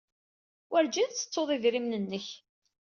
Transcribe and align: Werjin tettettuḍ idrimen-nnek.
Werjin 0.71 1.07
tettettuḍ 1.09 1.49
idrimen-nnek. 1.55 2.27